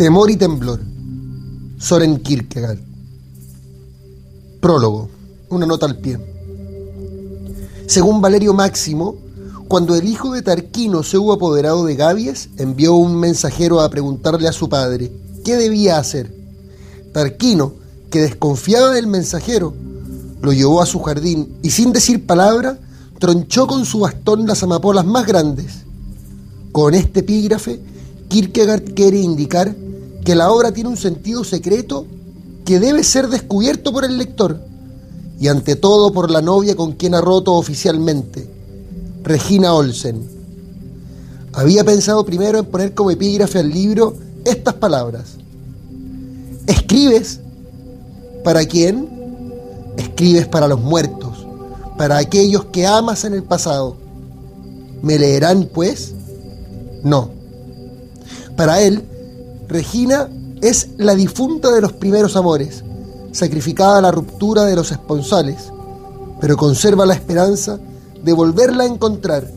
[0.00, 0.80] Temor y temblor.
[1.76, 2.78] Soren Kierkegaard.
[4.58, 5.10] Prólogo.
[5.50, 6.18] Una nota al pie.
[7.86, 9.16] Según Valerio Máximo,
[9.68, 14.48] cuando el hijo de Tarquino se hubo apoderado de Gabies, envió un mensajero a preguntarle
[14.48, 15.12] a su padre
[15.44, 16.34] qué debía hacer.
[17.12, 17.74] Tarquino,
[18.10, 19.74] que desconfiaba del mensajero,
[20.40, 22.78] lo llevó a su jardín y sin decir palabra,
[23.18, 25.80] tronchó con su bastón las amapolas más grandes.
[26.72, 27.82] Con este epígrafe,
[28.30, 29.76] Kierkegaard quiere indicar
[30.24, 32.06] que la obra tiene un sentido secreto
[32.64, 34.60] que debe ser descubierto por el lector
[35.40, 38.46] y ante todo por la novia con quien ha roto oficialmente,
[39.22, 40.22] Regina Olsen.
[41.52, 44.14] Había pensado primero en poner como epígrafe al libro
[44.44, 45.36] estas palabras.
[46.66, 47.40] ¿Escribes?
[48.44, 49.08] ¿Para quién?
[49.96, 51.46] Escribes para los muertos,
[51.96, 53.96] para aquellos que amas en el pasado.
[55.02, 56.12] ¿Me leerán, pues?
[57.02, 57.30] No.
[58.56, 59.02] Para él,
[59.70, 60.28] Regina
[60.60, 62.82] es la difunta de los primeros amores,
[63.30, 65.70] sacrificada a la ruptura de los esponsales,
[66.40, 67.78] pero conserva la esperanza
[68.20, 69.48] de volverla a encontrar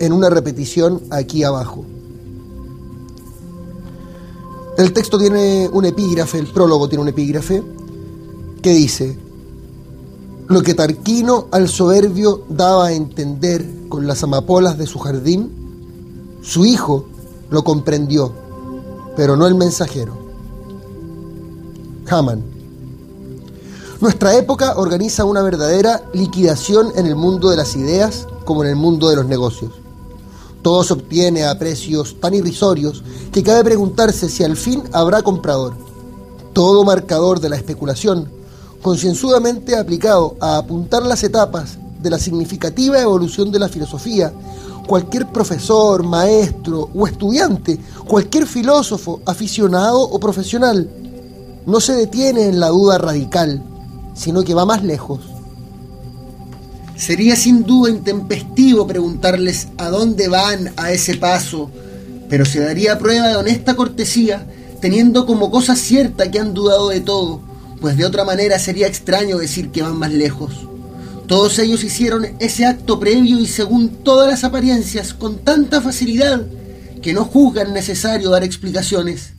[0.00, 1.82] en una repetición aquí abajo.
[4.76, 7.62] El texto tiene un epígrafe, el prólogo tiene un epígrafe,
[8.60, 9.18] que dice,
[10.46, 15.50] lo que Tarquino al soberbio daba a entender con las amapolas de su jardín,
[16.42, 17.06] su hijo
[17.48, 18.46] lo comprendió
[19.18, 20.16] pero no el mensajero.
[22.08, 22.40] Haman.
[24.00, 28.76] Nuestra época organiza una verdadera liquidación en el mundo de las ideas como en el
[28.76, 29.72] mundo de los negocios.
[30.62, 33.02] Todo se obtiene a precios tan irrisorios
[33.32, 35.72] que cabe preguntarse si al fin habrá comprador.
[36.52, 38.30] Todo marcador de la especulación,
[38.82, 44.32] concienzudamente aplicado a apuntar las etapas de la significativa evolución de la filosofía,
[44.88, 50.88] cualquier profesor, maestro o estudiante, cualquier filósofo, aficionado o profesional,
[51.66, 53.62] no se detiene en la duda radical,
[54.14, 55.20] sino que va más lejos.
[56.96, 61.70] Sería sin duda intempestivo preguntarles a dónde van a ese paso,
[62.30, 64.46] pero se daría prueba de honesta cortesía,
[64.80, 67.42] teniendo como cosa cierta que han dudado de todo,
[67.80, 70.66] pues de otra manera sería extraño decir que van más lejos.
[71.28, 76.46] Todos ellos hicieron ese acto previo y según todas las apariencias con tanta facilidad
[77.02, 79.34] que no juzgan necesario dar explicaciones.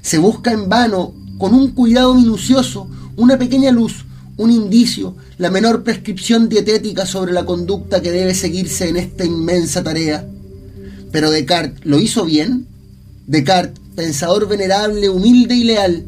[0.00, 4.06] Se busca en vano, con un cuidado minucioso, una pequeña luz,
[4.38, 9.82] un indicio, la menor prescripción dietética sobre la conducta que debe seguirse en esta inmensa
[9.82, 10.26] tarea.
[11.12, 12.66] Pero Descartes lo hizo bien.
[13.26, 16.06] Descartes, pensador venerable, humilde y leal,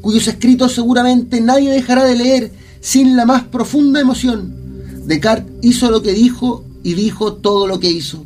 [0.00, 4.61] cuyos escritos seguramente nadie dejará de leer sin la más profunda emoción,
[5.04, 8.24] Descartes hizo lo que dijo y dijo todo lo que hizo.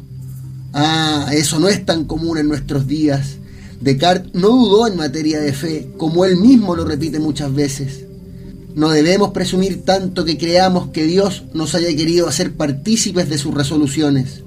[0.72, 3.36] Ah, eso no es tan común en nuestros días.
[3.80, 8.04] Descartes no dudó en materia de fe, como él mismo lo repite muchas veces.
[8.74, 13.54] No debemos presumir tanto que creamos que Dios nos haya querido hacer partícipes de sus
[13.54, 14.42] resoluciones.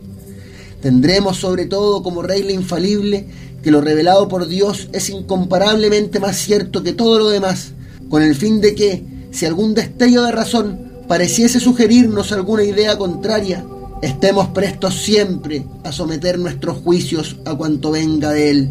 [0.82, 3.28] Tendremos sobre todo como regla infalible
[3.64, 7.72] que lo revelado por Dios es incomparablemente más cierto que todo lo demás,
[8.08, 13.66] con el fin de que, si algún destello de razón pareciese sugerirnos alguna idea contraria,
[14.04, 18.70] estemos prestos siempre a someter nuestros juicios a cuanto venga de él.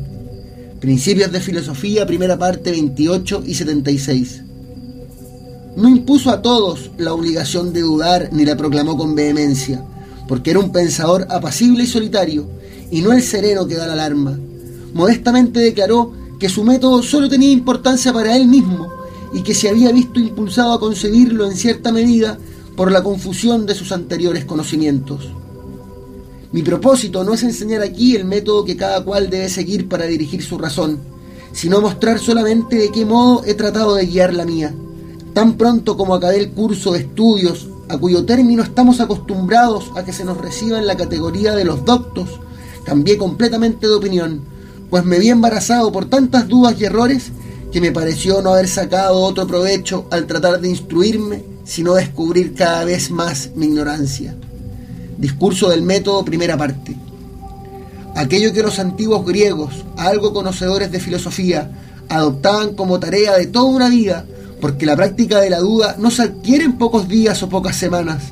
[0.79, 4.43] Principios de Filosofía, primera parte 28 y 76.
[5.75, 9.83] No impuso a todos la obligación de dudar ni la proclamó con vehemencia,
[10.29, 12.49] porque era un pensador apacible y solitario,
[12.93, 14.39] y no el sereno que da la alarma.
[14.95, 18.98] Modestamente declaró que su método solo tenía importancia para él mismo
[19.33, 22.39] y que se había visto impulsado a concebirlo en cierta medida
[22.77, 25.29] por la confusión de sus anteriores conocimientos.
[26.53, 30.43] Mi propósito no es enseñar aquí el método que cada cual debe seguir para dirigir
[30.43, 30.99] su razón,
[31.53, 34.75] sino mostrar solamente de qué modo he tratado de guiar la mía.
[35.35, 40.13] Tan pronto como acabé el curso de estudios, a cuyo término estamos acostumbrados a que
[40.13, 42.41] se nos reciba en la categoría de los doctos,
[42.85, 44.41] cambié completamente de opinión,
[44.89, 47.31] pues me vi embarazado por tantas dudas y errores
[47.73, 52.85] que me pareció no haber sacado otro provecho al tratar de instruirme, sino descubrir cada
[52.85, 54.35] vez más mi ignorancia.
[55.19, 56.97] Discurso del método, primera parte.
[58.15, 61.71] Aquello que los antiguos griegos, algo conocedores de filosofía,
[62.09, 64.25] adoptaban como tarea de toda una vida,
[64.61, 68.25] porque la práctica de la duda no se adquiere en pocos días o pocas semanas.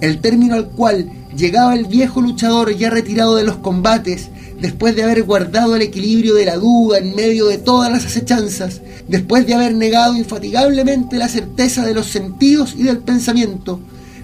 [0.00, 4.28] El término al cual llegaba el viejo luchador ya retirado de los combates
[4.64, 8.80] después de haber guardado el equilibrio de la duda en medio de todas las acechanzas,
[9.06, 13.78] después de haber negado infatigablemente la certeza de los sentidos y del pensamiento,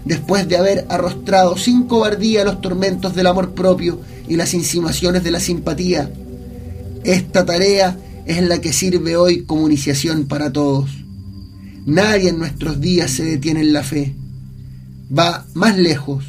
[0.07, 5.31] después de haber arrostrado sin cobardía los tormentos del amor propio y las insinuaciones de
[5.31, 6.11] la simpatía.
[7.05, 10.89] Esta tarea es la que sirve hoy como iniciación para todos.
[11.85, 14.15] Nadie en nuestros días se detiene en la fe.
[15.13, 16.25] Va más lejos.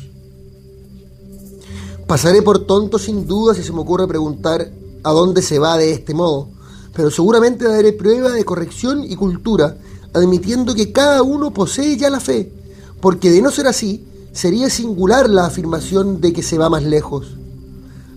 [2.11, 4.69] Pasaré por tonto sin duda si se me ocurre preguntar
[5.01, 6.49] a dónde se va de este modo,
[6.93, 9.77] pero seguramente daré prueba de corrección y cultura,
[10.11, 12.51] admitiendo que cada uno posee ya la fe,
[12.99, 17.27] porque de no ser así, sería singular la afirmación de que se va más lejos.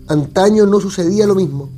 [0.08, 1.68] Antaño no sucedía lo mismo.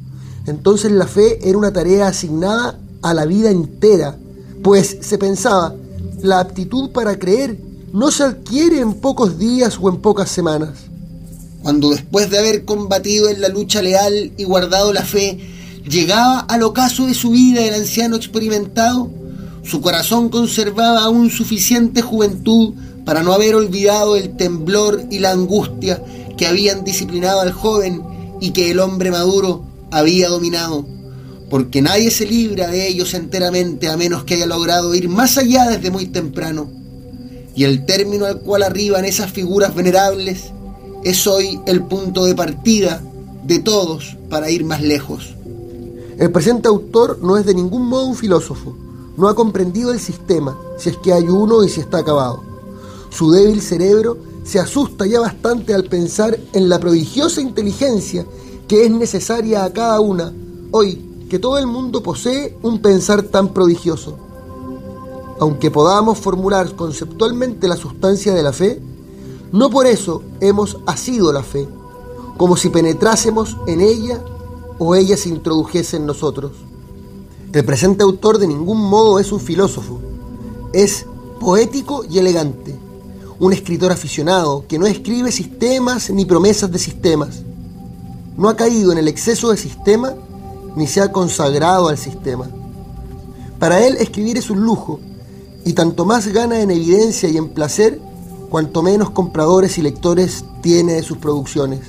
[0.46, 4.16] Entonces la fe era una tarea asignada a la vida entera,
[4.62, 5.74] pues se pensaba,
[6.22, 7.60] la aptitud para creer
[7.92, 10.95] no se adquiere en pocos días o en pocas semanas.
[11.66, 15.36] Cuando después de haber combatido en la lucha leal y guardado la fe,
[15.84, 19.10] llegaba al ocaso de su vida el anciano experimentado,
[19.64, 22.74] su corazón conservaba aún suficiente juventud
[23.04, 26.00] para no haber olvidado el temblor y la angustia
[26.38, 28.00] que habían disciplinado al joven
[28.40, 30.86] y que el hombre maduro había dominado,
[31.50, 35.68] porque nadie se libra de ellos enteramente a menos que haya logrado ir más allá
[35.68, 36.70] desde muy temprano.
[37.56, 40.52] Y el término al cual arriban esas figuras venerables
[41.06, 43.00] es hoy el punto de partida
[43.44, 45.36] de todos para ir más lejos.
[46.18, 48.74] El presente autor no es de ningún modo un filósofo,
[49.16, 52.42] no ha comprendido el sistema, si es que hay uno y si está acabado.
[53.10, 58.26] Su débil cerebro se asusta ya bastante al pensar en la prodigiosa inteligencia
[58.66, 60.32] que es necesaria a cada una,
[60.72, 61.00] hoy
[61.30, 64.18] que todo el mundo posee un pensar tan prodigioso.
[65.38, 68.82] Aunque podamos formular conceptualmente la sustancia de la fe,
[69.56, 71.66] no por eso hemos asido la fe,
[72.36, 74.22] como si penetrásemos en ella
[74.78, 76.52] o ella se introdujese en nosotros.
[77.54, 79.98] El presente autor de ningún modo es un filósofo,
[80.74, 81.06] es
[81.40, 82.78] poético y elegante,
[83.38, 87.40] un escritor aficionado que no escribe sistemas ni promesas de sistemas.
[88.36, 90.12] No ha caído en el exceso de sistema
[90.76, 92.46] ni se ha consagrado al sistema.
[93.58, 95.00] Para él escribir es un lujo
[95.64, 98.02] y tanto más gana en evidencia y en placer
[98.48, 101.80] cuanto menos compradores y lectores tiene de sus producciones.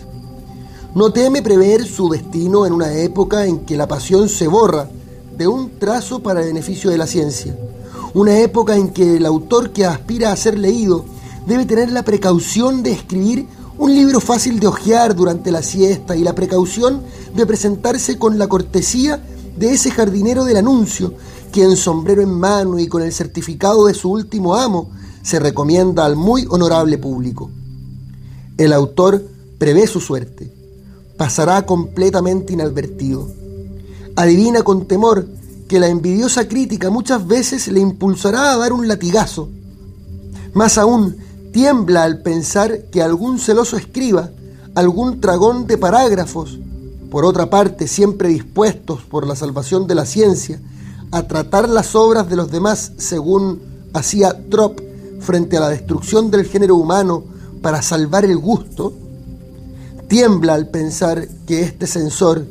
[0.96, 4.90] No teme prever su destino en una época en que la pasión se borra
[5.38, 7.56] de un trazo para el beneficio de la ciencia.
[8.14, 11.06] Una época en que el autor que aspira a ser leído
[11.46, 16.24] debe tener la precaución de escribir un libro fácil de hojear durante la siesta y
[16.24, 17.04] la precaución
[17.36, 19.22] de presentarse con la cortesía
[19.56, 21.14] de ese jardinero del anuncio,
[21.52, 24.90] quien sombrero en mano y con el certificado de su último amo
[25.28, 27.52] se recomienda al muy honorable público.
[28.58, 29.22] El autor
[29.58, 30.54] prevé su suerte,
[31.18, 33.28] pasará completamente inadvertido.
[34.16, 35.28] Adivina con temor
[35.68, 39.50] que la envidiosa crítica muchas veces le impulsará a dar un latigazo.
[40.54, 41.18] Más aún,
[41.52, 44.30] tiembla al pensar que algún celoso escriba,
[44.76, 46.58] algún tragón de parágrafos,
[47.12, 50.62] por otra parte siempre dispuestos por la salvación de la ciencia
[51.12, 53.60] a tratar las obras de los demás según
[53.94, 54.87] hacía Trop
[55.20, 57.24] frente a la destrucción del género humano
[57.62, 58.94] para salvar el gusto,
[60.08, 62.46] tiembla al pensar que este censor,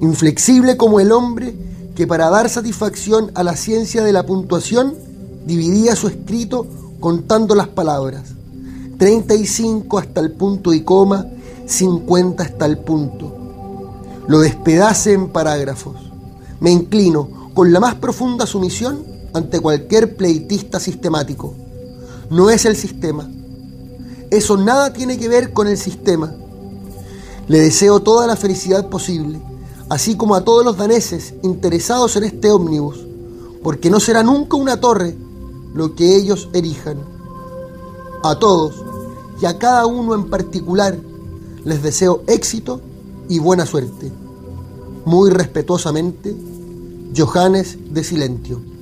[0.00, 1.54] inflexible como el hombre,
[1.94, 4.94] que para dar satisfacción a la ciencia de la puntuación,
[5.46, 6.66] dividía su escrito
[7.00, 8.30] contando las palabras.
[8.98, 11.26] 35 hasta el punto y coma,
[11.66, 13.32] 50 hasta el punto.
[14.26, 15.96] Lo despedace en parágrafos.
[16.60, 19.04] Me inclino con la más profunda sumisión
[19.34, 21.54] ante cualquier pleitista sistemático.
[22.30, 23.30] No es el sistema.
[24.30, 26.34] Eso nada tiene que ver con el sistema.
[27.46, 29.40] Le deseo toda la felicidad posible,
[29.88, 33.06] así como a todos los daneses interesados en este ómnibus,
[33.62, 35.16] porque no será nunca una torre
[35.74, 36.98] lo que ellos erijan.
[38.22, 38.82] A todos
[39.40, 40.98] y a cada uno en particular
[41.64, 42.80] les deseo éxito
[43.28, 44.10] y buena suerte.
[45.04, 46.34] Muy respetuosamente,
[47.14, 48.73] Johannes de Silentio.